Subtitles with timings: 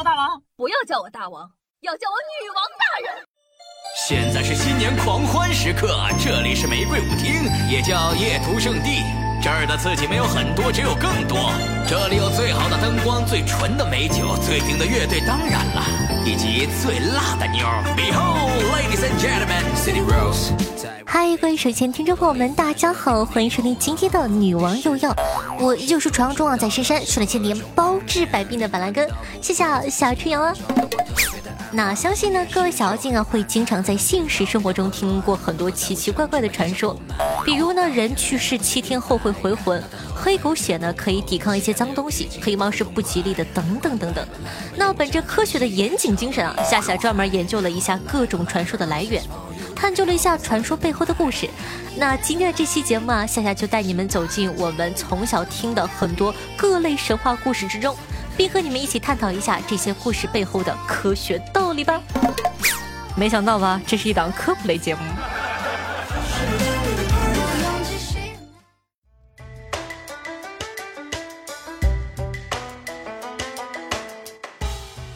[0.00, 1.48] 大王，不要叫我大王，
[1.80, 3.24] 要叫我女王大人。
[3.96, 9.04] 现在是新年狂欢时刻，这里是玫瑰舞厅，也叫夜图圣地。
[9.42, 11.52] 这儿的刺激没有很多，只有更多。
[11.86, 15.82] 这里有最好的灯光、最纯的美酒、最顶的乐队，当然了，
[16.24, 17.66] 以及最辣的妞。
[17.96, 20.52] Behold, ladies and gentlemen, City Rose。
[21.04, 25.14] 嗨，各位手前听众朋友们，大家好，欢迎收听今天的女王又要。
[25.58, 29.08] 我依旧是传说中啊，在深山训了千年、包治百病的板蓝根。
[29.40, 30.54] 谢谢小春阳啊。
[31.74, 36.94] 那相信呢，各位小妖精啊，会经常在现实生活中听过很多奇奇怪怪的传说，
[37.44, 39.82] 比如呢，人去世七天后会回魂，
[40.14, 44.26] 黑狗血呢可以抵抗一些脏东西，黑猫是不吉利的，等等等等。
[44.76, 49.22] 那本着科学的严谨精神啊，夏夏专门研究了一下各种传说的来源，
[49.74, 51.48] 探究了一下传说背后的故事。
[51.96, 57.96] 那今天的这期节目啊，夏夏就带你们走进我们从小听的很多各类神话故事之中。
[58.34, 62.00] 并和你们一起探讨一下这些故事背后的科学道理吧。
[63.14, 65.00] 没想到吧，这是一档科普类节目。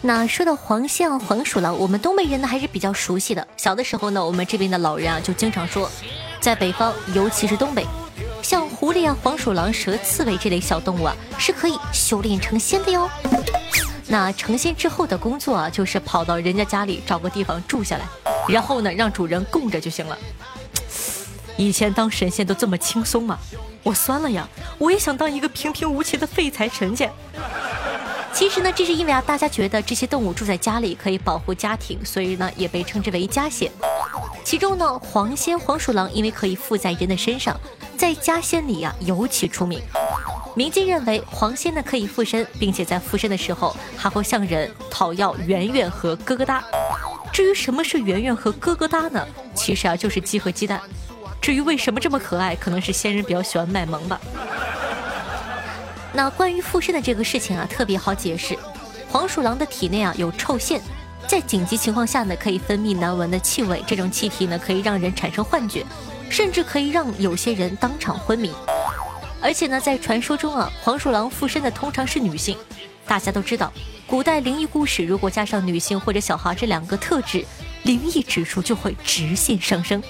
[0.06, 3.44] 那说到黄象、黄鼠狼，我们东北人呢还是比较熟悉的。
[3.56, 5.90] 小的时候呢，我们这边的老人啊就经常说，
[6.38, 7.84] 在北方，尤其是东北。
[8.40, 13.10] 像狐狸啊、黄鼠狼、蛇、刺猬这类小动物啊，是可以修炼成仙的哟。
[14.06, 18.06] 那成仙之后的工作啊，就是跑到人家家里找个地方住下来，
[18.48, 20.16] 然后呢，让主人供着就行了。
[21.56, 23.36] 以前当神仙都这么轻松吗？
[23.82, 24.48] 我酸了呀！
[24.78, 27.10] 我也想当一个平平无奇的废柴神仙。
[28.36, 33.72] 其实呢，这是因为啊，大家觉得这些动物住在家里可以保护家庭，所以呢，也被称之为家仙。
[34.44, 37.58] 其中呢，黄仙、黄鼠狼因为可以附在人的身上。
[37.96, 39.80] 在家仙里呀，尤其出名。
[40.54, 46.62] 民间认为黄仙呢可以附身，并且在附身的时候还会向人讨要圆圆和咯咯哒。
[47.32, 49.26] 至于什么是圆圆和咯咯哒呢？
[49.54, 50.78] 其实啊就是鸡和鸡蛋。
[51.40, 54.20] 至于为什么这么可爱，可能是仙人比较喜欢卖萌吧。
[56.12, 58.58] 那关于附身的这个事情啊，特别好解释。
[59.08, 60.80] 黄鼠狼的体内啊有臭腺，
[61.28, 65.84] 在紧急情况下呢可以分泌难闻的气味，这种气体呢可以让人产生幻觉。
[66.28, 68.52] 甚至可以让有些人当场昏迷，
[69.40, 72.58] 而且呢，在传说中啊，黄鼠狼附身的通常是女性。
[73.06, 73.72] 大家都知道，
[74.08, 77.46] 古代灵异故事如果加上女性或者小孩这两个特质，
[77.84, 80.02] 灵异指数就会直线上升。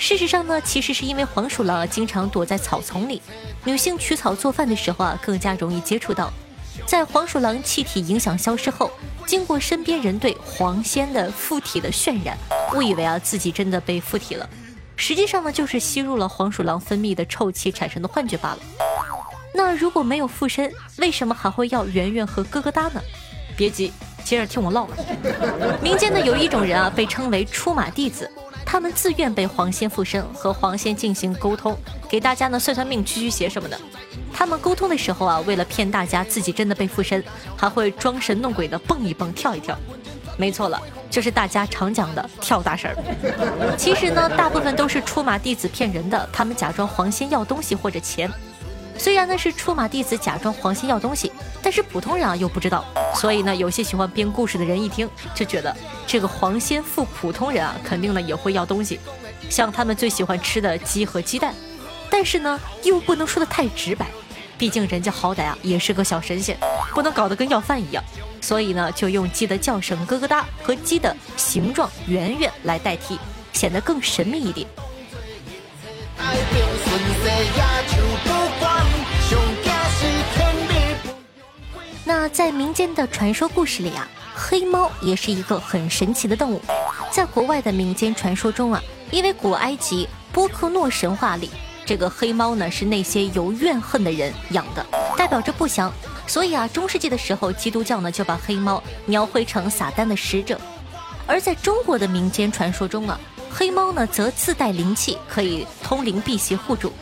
[0.00, 3.20] 事实上呢，其实是因为黄鼠狼经常躲在草丛里，
[3.64, 6.32] 女性取草做饭的时候啊，更加容易接触到。
[6.86, 8.90] 在黄鼠狼气体影响消失后，
[9.26, 12.36] 经过身边人对黄仙的附体的渲染，
[12.74, 14.48] 误以为啊自己真的被附体了。
[14.96, 18.58] 实际上呢，就是吸入了黄鼠狼分泌的臭气产生的幻觉罢了。
[19.54, 23.02] 那如果没有附身，为什么还会要圆圆和咯咯哒呢？
[23.54, 23.92] 别急，
[24.24, 24.88] 接着听我唠。
[25.82, 28.30] 民间呢有一种人啊，被称为出马弟子，
[28.70, 31.76] 他们自愿被黄仙附身，和黄仙进行沟通，
[32.08, 33.76] 给大家呢算算命、驱驱邪什么的。
[34.32, 37.20] 他们沟通的时候啊，为了骗大家自己真的被附身，
[37.56, 39.76] 还会装神弄鬼的蹦一蹦、跳一跳。
[40.36, 40.80] 没错了。
[41.10, 46.28] 就是大家常讲的跳大神儿，其实呢，大部分都是出马弟子骗人的。
[46.32, 48.30] 他们假装黄仙要东西或者钱，
[49.00, 52.84] 虽然呢是出马弟子假装黄仙要东西，但是普通人啊又不知道。
[53.14, 55.74] 所以呢，有些喜欢编故事的人一听就觉得
[56.06, 59.00] 这个黄仙附普通人啊，肯定呢也会要东西，
[59.48, 61.54] 像他们最喜欢吃的鸡和鸡蛋。
[62.10, 64.06] 但是呢，又不能说的太直白，
[64.58, 66.58] 毕竟人家好歹啊也是个小神仙，
[66.92, 68.04] 不能搞得跟要饭一样。
[68.42, 73.18] 所以呢，就用鸡的叫声咯咯哒和鸡的形状圆圆来代替，
[73.54, 74.68] 显得更神秘一点。
[82.22, 86.60] 那在民间的传说故事里啊，黑猫也是一个很神奇的动物。
[87.10, 91.48] 在国外的民间传说中啊，因为古埃及波克诺神话里，
[91.86, 94.84] 这个黑猫呢是那些有怨恨的人养的，
[95.16, 95.90] 代表着不祥。
[96.26, 100.60] 所以啊，中世纪的时候，基督教呢就把黑猫描绘成撒旦的使者。
[101.26, 103.18] 而在中国的民间传说中啊，
[103.50, 106.92] 黑猫呢则自带灵气，可以通灵辟邪护主。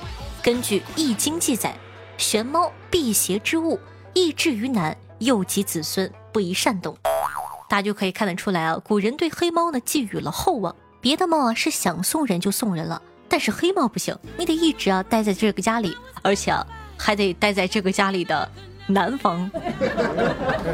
[0.41, 1.77] 根据《易经》记载，
[2.17, 3.81] 玄猫辟邪之物，
[4.15, 6.97] 易至于难，诱及子孙，不宜擅动。
[7.69, 10.75] 大家就可以看得出来啊，古人对黑猫呢寄予了厚望。
[11.01, 16.67] 别的猫啊是想送人就送人了，但是黑猫不行，你得一直啊待在这个家里，而且啊
[16.97, 18.51] 还得待在这个家里的。
[18.91, 19.51] 南方。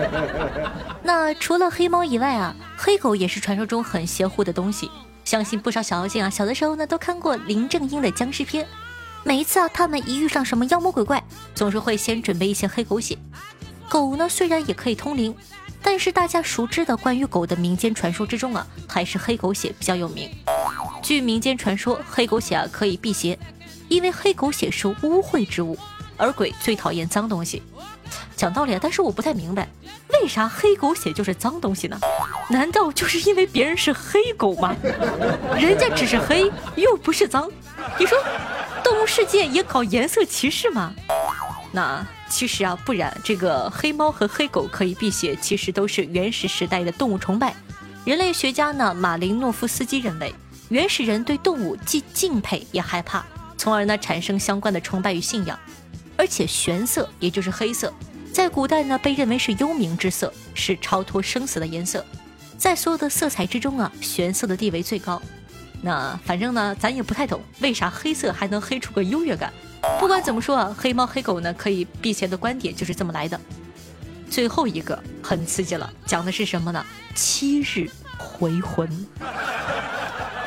[1.02, 4.88] 那除了黑猫以外啊，黑狗也是传说中很邪乎的东西。
[5.24, 8.64] 相信不少小妖精啊，小的时候呢都看过林正英的僵尸片。
[9.24, 11.24] 每一次啊，他们一遇上什么妖魔鬼怪，
[11.56, 13.18] 总是会先准备一些黑狗血。
[13.88, 15.34] 狗呢虽然也可以通灵，
[15.82, 20.30] 但是大家熟知的关于狗的民间传说之中啊，还是黑狗血比较有名。
[21.02, 23.38] 据民间传说，黑狗血啊可以辟邪，
[23.88, 25.78] 因为黑狗血是污秽之物，
[26.16, 27.62] 而鬼最讨厌脏东西。
[28.36, 29.68] 讲道理啊，但是我不太明白，
[30.12, 31.98] 为啥黑狗血就是脏东西呢？
[32.48, 34.74] 难道就是因为别人是黑狗吗？
[35.56, 37.50] 人家只是黑，又不是脏。
[37.98, 38.18] 你说，
[38.82, 40.92] 动物世界也搞颜色歧视吗？
[41.72, 47.54] 那其实啊，不然，这个黑猫和黑狗可以辟邪，其实都是原始时代的动物崇拜。
[48.04, 50.34] 人类学家呢，马林诺夫斯基认为，
[50.68, 53.24] 原始人对动物既敬佩也害怕，
[53.56, 55.56] 从而呢产生相关的崇拜与信仰。
[56.16, 57.94] 而且玄色，也就是黑色，
[58.32, 62.04] 在古代呢被认为是幽冥之色，是超脱生死的颜色。
[62.58, 65.22] 在所有的色彩之中啊，玄色的地位最高。
[65.80, 69.52] 那反正呢，咱也不太懂，为啥黑色还能黑出个优越感？
[70.00, 73.40] 不管怎么说啊，黑猫黑狗呢可以避邪的观点就是这么来的。
[74.30, 76.84] 最后一个很刺激了，讲的是什么呢？
[77.14, 77.88] 七日
[78.18, 78.88] 回魂。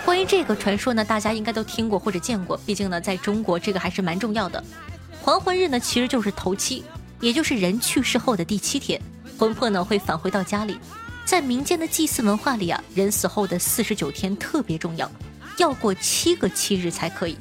[0.03, 4.63] 关于这个传说呢，大家应该都听过或者见过，毕竟呢，在中国这个还是蛮重要的。
[5.21, 6.83] 还魂日呢，其实就是头七，
[7.19, 9.01] 也就是人去世后的第七天，
[9.37, 10.77] 魂魄呢会返回到家里。
[11.25, 15.09] 在民间的祭祀文化里啊，人死后的四十九天特别重要，
[15.57, 17.37] 要过七个七日才可以。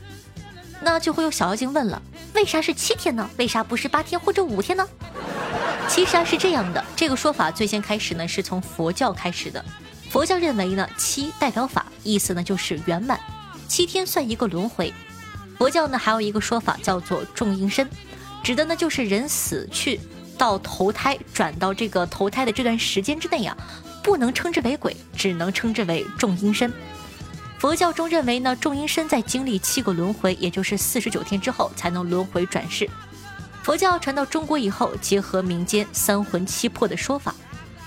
[0.81, 2.00] 那就会有小妖精问了：
[2.34, 3.28] 为啥是七天呢？
[3.37, 4.87] 为啥不是八天或者五天呢？
[5.88, 9.64] 其实啊是这样的，这个说法最先开始呢是从佛教开始的。
[10.11, 13.19] 佛教认为呢七代表法，意思呢就是圆满，
[13.69, 14.93] 七天算一个轮回。
[15.58, 17.88] 佛教呢还有一个说法叫做重阴身，
[18.43, 20.00] 指的呢就是人死去
[20.37, 23.56] 到投胎转到这个投胎的这段时间之内呀，
[24.02, 26.72] 不能称之为鬼，只能称之为重阴身。
[27.58, 32.88] 佛教中认为呢，重阴身在经历七个轮回，也就是四十九天之后，才能轮回转世。
[33.62, 37.35] 佛教传到中国以后，结合民间三魂七魄的说法，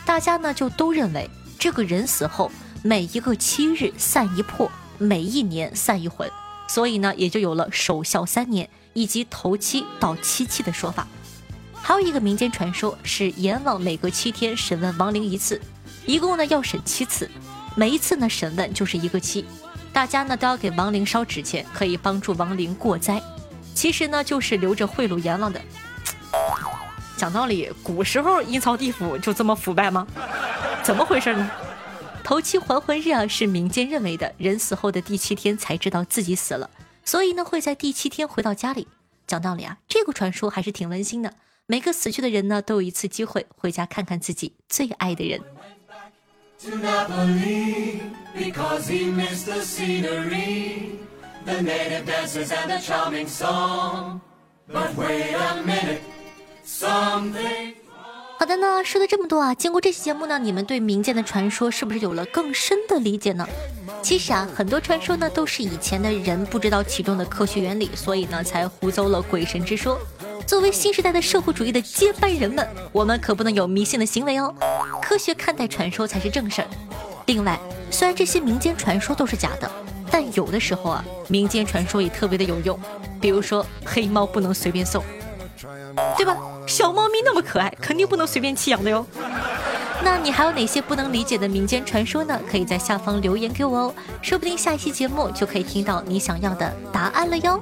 [0.06, 1.30] 大家呢就都认为，
[1.60, 2.52] 这个人死后
[2.82, 6.30] 每一个七日散一魄，每一年散一魂，
[6.68, 11.08] 所以呢也就有了守孝三年以及头七到七七的说法。
[11.74, 15.62] 还有一个民间传说是阎王每隔七天审问亡灵一次，
[16.06, 17.30] 一共呢要审七次。
[17.80, 19.46] 每一次呢审问就是一个期，
[19.94, 23.24] 大家呢都要给亡灵烧纸钱，可以帮助亡灵过灾。
[23.74, 25.62] 其实呢就是留着贿赂阎王的。
[27.16, 30.06] 讲道理，古时候阴曹地府就这么腐败吗？
[30.84, 31.50] 怎么回事呢？
[32.22, 36.70] 头七还魂日啊是民间认为的人死后的第七天才知道自己死了，
[37.06, 38.90] 所以呢会在第七天回到家里。
[39.26, 41.34] 讲道理啊，这个传说还是挺温馨的。
[41.66, 45.40] 每个死去的人呢都有一次机会回家看看自己最爱的人。
[46.62, 48.02] To Napoli
[48.38, 51.00] because he missed the scenery,
[51.46, 54.20] the native dances and the charming song.
[54.68, 56.02] But wait a minute,
[56.66, 57.76] something.
[58.38, 63.48] 好的呢，说了这么多啊，经过这期节目呢，你们对民间的传说是不是有了更深的理解呢？
[64.02, 70.00] 其实啊，很多传说呢都是以前的人不知道其中的科学原理，所以呢才胡诌了鬼神之说。
[70.50, 74.52] 作为新时代的社会主义的接班人们，我们可不能有迷信的行为哦，
[75.00, 76.68] 科学看待传说才是正事儿。
[77.28, 77.60] 另外，
[77.92, 79.70] 虽然这些民间传说都是假的，
[80.10, 82.80] 但有的时候啊，民间传说也特别的有用。
[83.22, 85.04] 比如说，黑猫不能随便送，
[86.18, 86.36] 对吧？
[86.66, 89.06] 小猫咪那么可爱，肯定不能随便弃养的哟。
[90.04, 92.42] 那你还有哪些不能理解的民间传说呢？
[92.50, 97.62] 可以在下方留言给我哦，说不定下一期节目就可以听到你想要的答案了哟。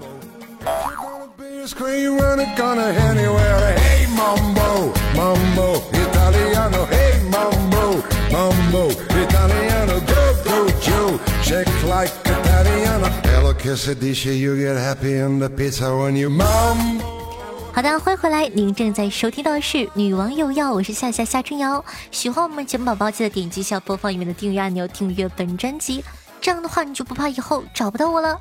[17.74, 18.48] 好的，欢迎回来！
[18.48, 21.84] 您正在收听到的是《女王有药》，我是夏夏夏春瑶。
[22.12, 26.02] 喜欢我们节目宝宝，记得点击一下播放里面的订阅按钮，订阅本专辑。
[26.48, 28.39] 这样的话，你就不怕以后找不到我了。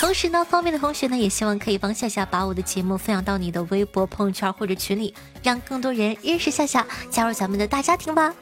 [0.00, 8.34] 同时呢，方便的同学呢，也希望可以帮夏夏把我的节目分享到你的微博、朋友圈或者群里，让更多人认识夏夏，加入咱们的大家庭吧。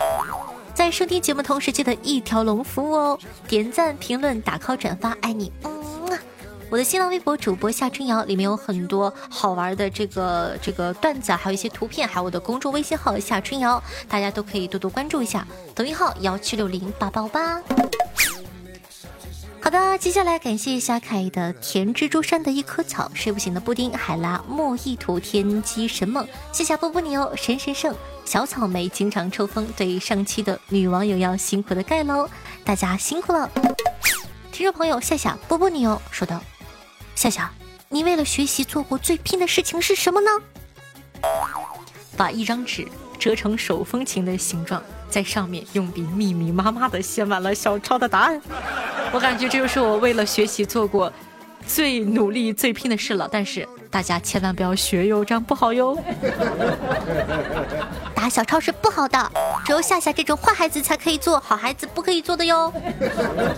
[0.72, 5.52] 在收听节目同时，记得一条龙服务哦，点赞、评论、打 call、转发，爱你。
[5.64, 5.74] 嗯
[6.70, 15.46] 我的新浪微博主播夏春瑶里面有很多好玩的这个这个段子，还有一些图片，还有我的公众微信号夏春瑶，大家都可以多多关注一下。
[15.74, 17.62] 抖音号幺七六零八八八。
[19.64, 32.28] 好的，接下来感谢一下凯的甜蜘蛛山的一棵草，睡不醒的布丁，海拉莫意图天机神梦，谢谢波波你哦神神圣小草莓经常抽风，对上期的女网友要辛苦的盖喽，
[32.62, 33.50] 大家辛苦了。
[34.52, 36.42] 听众朋友夏夏波波你哦说道：
[37.14, 37.50] 夏夏，
[37.88, 40.30] 你为了学习做过最拼的事情是什么呢？
[42.18, 42.86] 把一张纸
[43.18, 48.42] 折成手风琴的形状，在上面用笔密密麻麻的写满了小抄的答案。
[49.14, 51.12] 我感觉这就是我为了学习做过
[51.64, 53.28] 最努力、最拼的事了。
[53.30, 55.96] 但是大家千万不要学哟，这样不好哟。
[58.12, 59.30] 打小抄是不好的，
[59.64, 62.72] 只有夏夏这种坏孩子才可以做，好孩子不可以做的哟。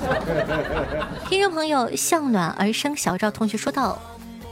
[1.26, 3.98] 听众朋友向暖而生小赵同学说道：“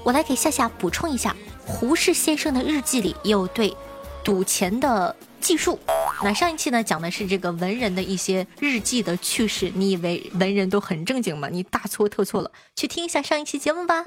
[0.02, 3.76] 我来给夏夏补充一下，胡适先生的日记里也有对
[4.24, 5.78] 赌钱的记述。
[6.22, 9.70] 那上一期呢讲的是这个文人的一些日记的趣事。
[9.74, 11.48] 你以为文人都很正经吗？
[11.50, 14.04] 你大错特错了，去听一下上一期节目吧。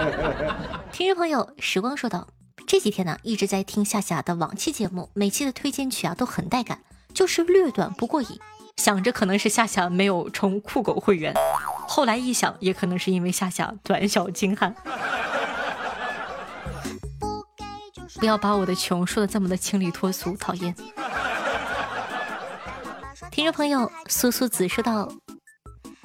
[0.90, 2.26] 听众朋友时光说道
[2.66, 6.80] ：“这几天呢一直在听夏夏的往期节目，每期的推荐曲啊都很带感，
[7.14, 8.28] 就是略短不过瘾。
[8.76, 11.34] 想着可能是夏夏没有充酷狗会员，
[11.86, 14.74] 后来一想，也可能是因为夏夏短小精悍。”
[18.22, 20.72] 不要把我的穷说的这么的清丽脱俗，讨厌。
[23.32, 25.12] 听众朋友苏苏子说道：“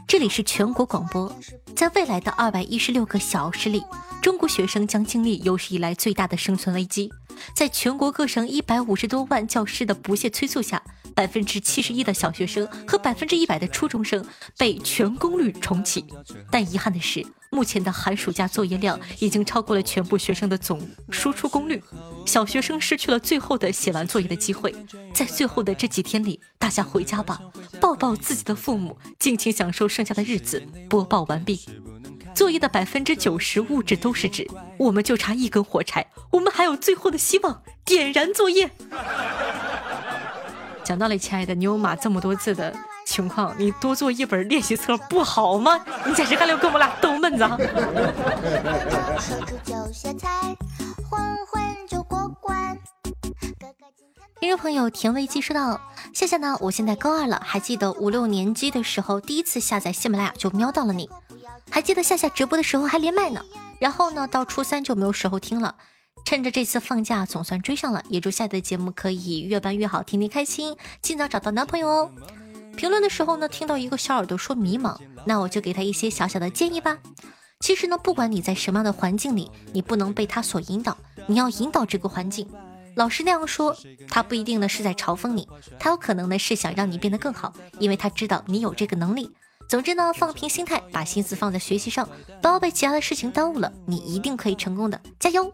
[0.08, 1.32] 这里是全国广播，
[1.76, 3.84] 在未来的二百一十六个小时里，
[4.20, 7.14] 中国学生将经历有史以来最大的生存危机。
[7.54, 10.82] 在全国各省一百五十多万教师的不懈催促下，
[11.14, 14.26] 百分之七十一的小学生和百分之一百的初中生
[14.58, 16.04] 被全功率重启。
[16.50, 21.82] 但遗憾的是。”目前的寒暑假作业量已经超过了全部学生的总输出功率，
[22.26, 24.74] 小学生失去了最后的写完作业的机会。
[25.14, 27.40] 在最后的这几天里，大家回家吧，
[27.80, 30.62] 抱抱自己的父母，尽情享受剩下的日子。
[30.90, 31.60] 播报完毕。
[32.36, 38.70] 作业的百分之九十物质都是纸，我们就差一根火柴，我们还有最后的希望，点燃作业。
[40.84, 42.76] 讲道理，亲爱的，你有码这么多字的。
[43.18, 45.84] 情况，你多做一本练习册不好吗？
[46.06, 47.44] 你简直还要跟我俩逗闷子。
[54.40, 55.82] 听众朋友甜味鸡说道
[56.14, 56.56] ：“夏夏呢？
[56.60, 61.10] 我现在高二了，还记得五六年级的时候，第一次下载喜马拉雅就瞄到了你，
[61.72, 63.42] 还记得夏夏直播的时候还连麦呢。
[63.80, 65.74] 然后呢，到初三就没有时候听了，
[66.24, 72.12] 趁着这次放假总算追上了，也祝下的节目可以越办越好，天天开心，尽早找到男朋友哦。”
[72.78, 77.00] 评论的时候呢，听到一个小耳朵说迷茫，那我就给他一些小小的建议吧。
[77.60, 82.48] 其实呢，不管你在什么样的环境里，你不能被他所引导，你要引导这个环境。
[82.96, 83.76] 老师那样说，
[84.08, 85.48] 他不一定呢是在嘲讽你，
[85.80, 89.32] 他有可能呢是想让你变得更好，因为他知道你有这个能力。
[89.68, 92.08] 总之呢，放平心态，把心思放在学习上，
[92.44, 95.52] 不要被其他的事情耽误了，你一定可以成功的，加油！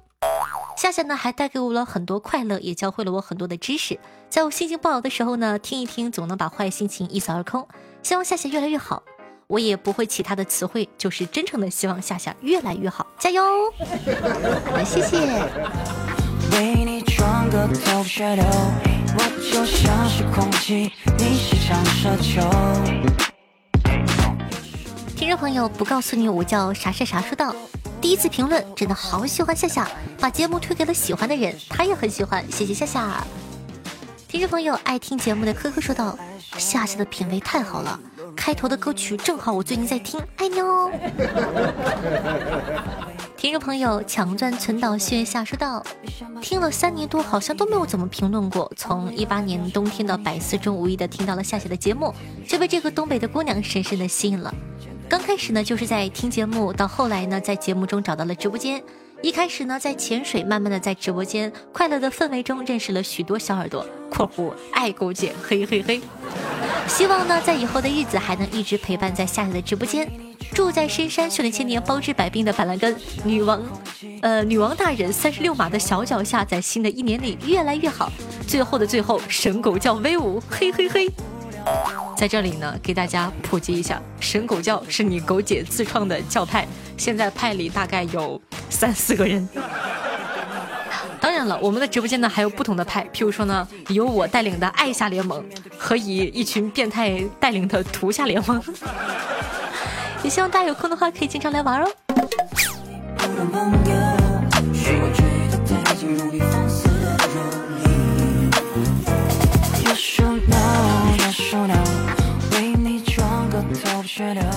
[0.75, 3.99] 夏夏呢，还带给我了很多快乐，也教会了我很多的知识。
[4.29, 7.67] 在我心情不好的时候呢，听一听，总能把坏心情一扫而空。
[8.01, 9.01] 希望夏夏越来越好，
[9.47, 13.43] 我也不会其他的词汇，就是真诚的希望夏夏越来越好，加油！
[14.65, 15.17] 好的，谢谢。
[25.15, 27.55] 听众朋友，不告诉你我叫啥啥啥，说道。
[28.03, 33.25] 第一次评论，真的好喜欢夏夏，把节目推给了喜欢的人，他也很喜欢，谢谢夏夏。
[34.27, 36.19] 听众朋友爱听节目的科科说道
[36.59, 37.97] ：“夏夏的品味太好了，
[38.35, 40.91] 开头的歌曲正好我最近在听，爱你哦。”
[43.37, 45.81] 听众朋友抢钻存档炫夏说道
[46.43, 48.69] ：“听了三年多，好像都没有怎么评论过。
[48.75, 52.13] 从一八年冬天的百思中，无意的听到了夏夏的节目，
[52.45, 54.53] 就被这个东北的姑娘深深的吸引了。”
[55.13, 58.81] 刚开始呢，就是在听节目，到后来呢，在节目中找到了直播间。
[59.21, 66.01] 一开始呢，在潜水，慢慢的在直播间快乐的氛围中认识了许多小耳朵（括弧爱勾姐，嘿嘿嘿）。
[66.89, 70.09] 希望呢，在以后的日子还能一直陪伴在夏夏的直播间。
[70.51, 73.61] 住在深山，修炼千年，包治百病的板蓝根女王，
[74.23, 78.11] 呃，女王大人三十六码的小脚下，在新的一年里越来越好。
[78.47, 81.07] 最后的最后，神狗叫威武，嘿嘿嘿。
[82.15, 86.67] 在这里呢，给大家普及一下，神狗教是你狗姐自创的教派，
[86.97, 89.47] 现在派里大概有三四个人。
[91.19, 95.43] 当然了，我们的直播间呢还有不同的派，譬如说呢，由我带领的爱夏联盟
[95.77, 98.61] 和以一群变态带领的屠夏联盟。
[100.23, 101.91] 也希望大家有空的话可以经常来玩哦。
[114.15, 114.52] 个头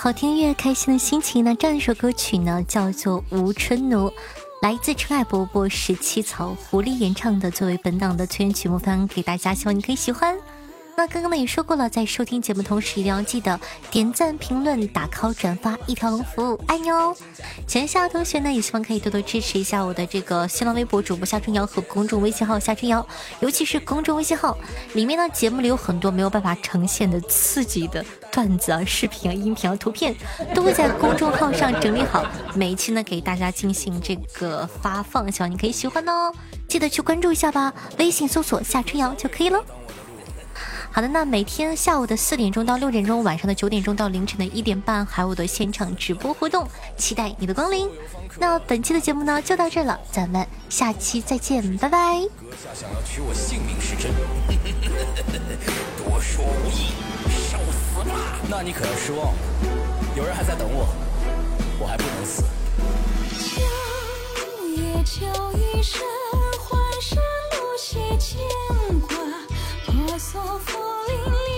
[0.00, 1.52] 好听越开心的心情那？
[1.56, 4.08] 这样一首歌曲呢，叫做《吴春奴》，
[4.62, 10.38] 来自陈爱伯伯十七草狐狸演唱的，作为本档的催眠曲目分享给大家，希望你可以喜欢。
[10.98, 17.16] 那刚刚呢也说过了，在收听节目同时，一定要记得点赞、评论、打 call、转发，一条龙服务，爱你哦！
[17.68, 23.06] 闲暇同学呢，也希望可以多多支持一下我的这个新浪微博主播夏春瑶和公众微信号夏春瑶，
[23.38, 24.58] 尤其是公众微信号
[24.94, 30.12] 里面呢，节目里有很多没有办法呈现的刺激的段子啊、视频啊、音频啊、图片，
[30.52, 32.26] 都会在公众号上整理好，
[32.56, 36.32] 每一期呢给大家进行这个发放，希望你可以喜欢哦，
[36.66, 39.64] 记得去关注一下吧，微信搜索夏春瑶就可以了。
[40.98, 47.88] 好的，那每天下午的四点钟到六点钟，晚上的九点钟到凌晨的一点半，还有我的现场直播活动，期待你的光临。
[48.36, 52.18] 那本期的节目呢就到这了，咱们下期再见，拜拜。
[52.40, 54.10] 阁下想要取我性命是真，
[55.98, 56.90] 多说无益，
[57.30, 58.34] 受死吧！
[58.50, 59.38] 那你可要失望了，
[60.16, 60.88] 有人还在等我，
[61.78, 62.42] 我还不能死。
[63.54, 63.62] 叫
[64.74, 66.02] 也叫一声，
[66.58, 67.16] 唤声
[67.52, 68.40] 路西牵
[68.98, 69.14] 挂，
[69.86, 70.58] 婆娑
[71.08, 71.57] 心里。